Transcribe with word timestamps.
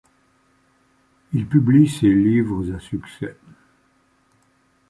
Il 1.31 1.45
publie 1.47 1.87
ses 1.87 2.11
livres 2.11 2.73
à 2.75 2.79
succès. 2.79 3.37